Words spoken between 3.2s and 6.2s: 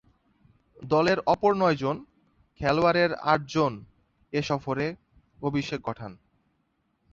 আটজন এ সফরে অভিষেক ঘটান।